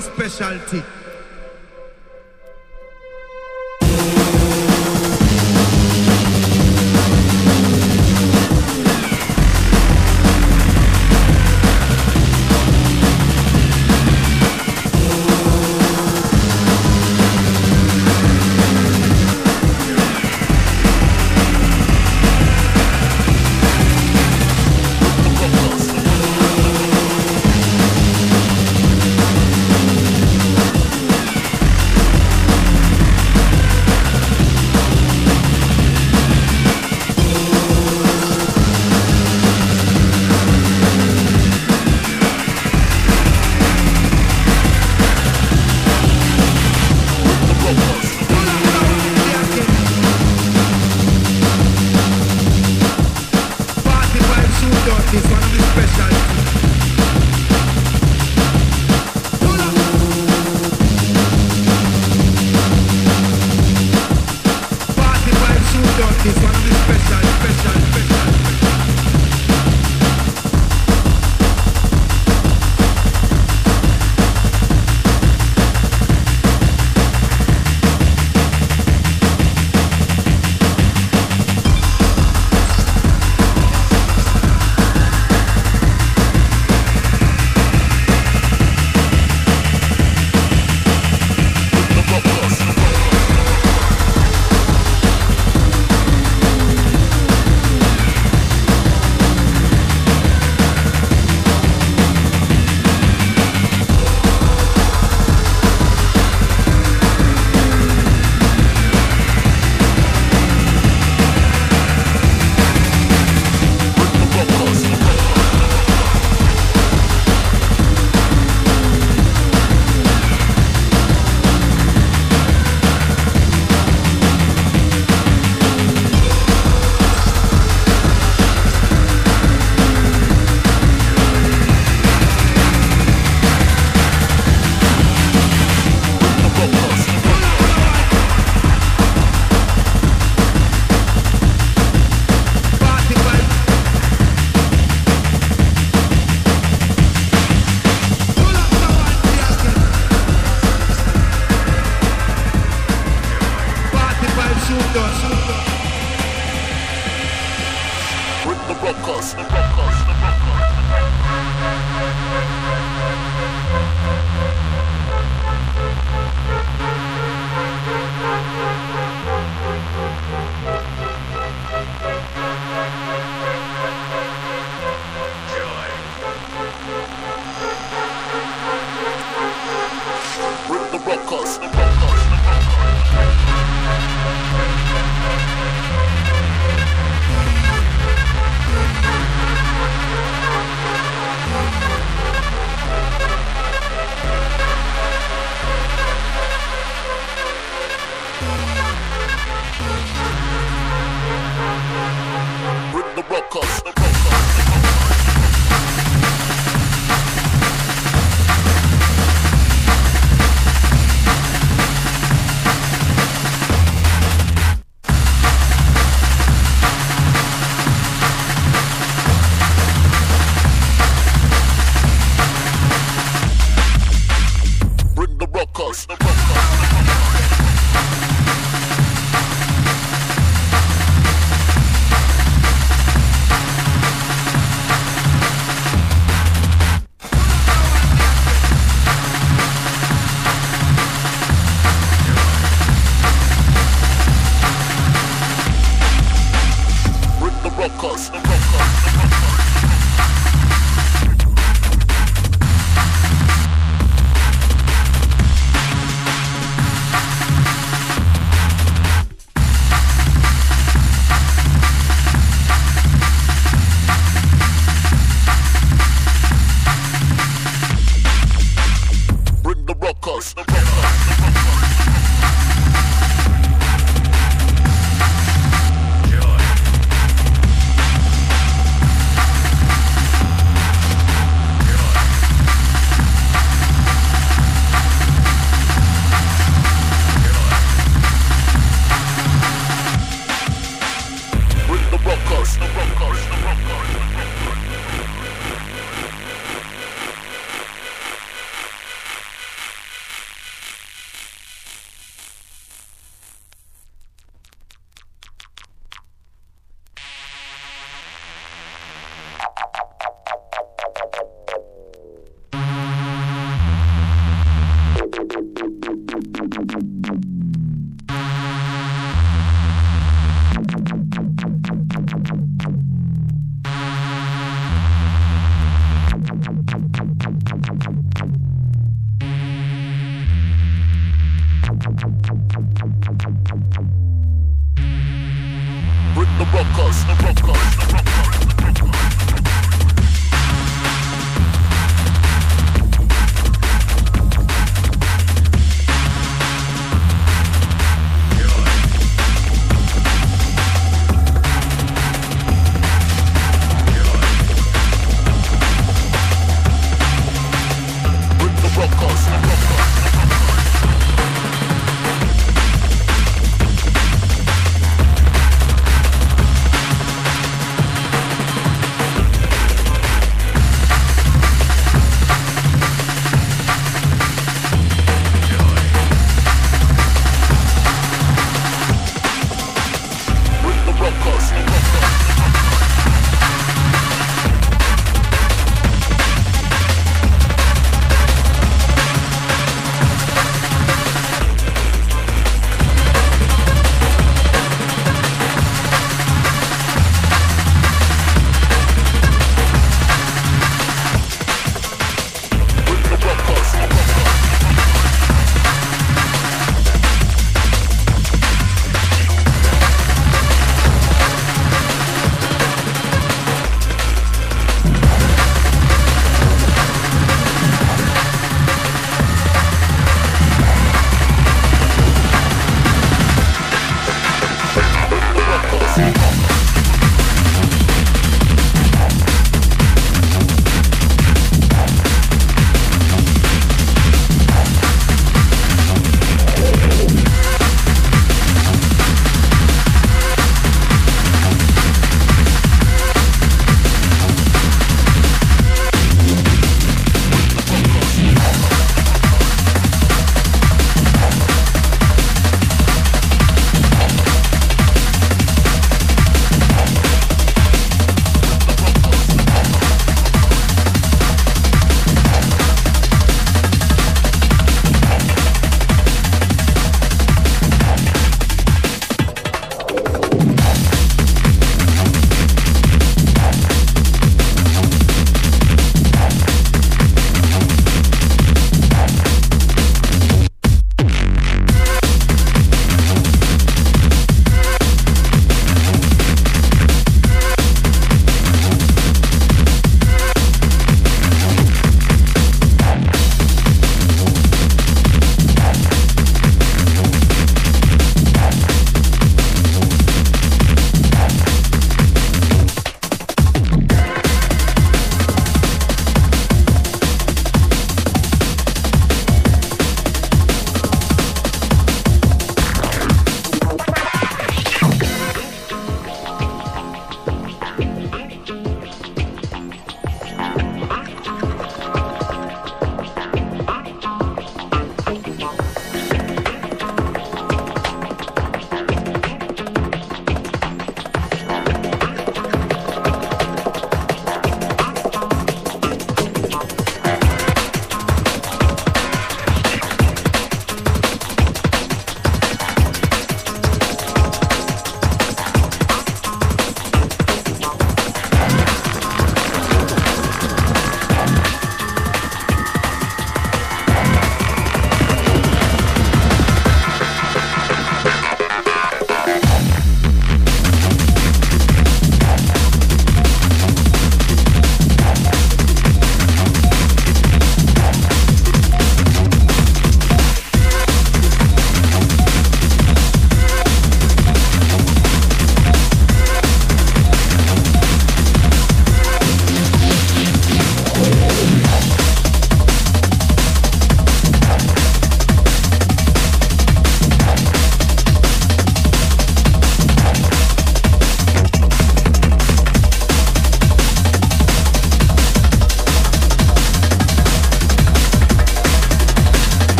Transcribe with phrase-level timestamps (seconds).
[0.00, 0.82] specialty.